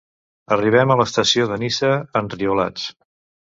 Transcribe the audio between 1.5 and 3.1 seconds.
de Niça enriolats.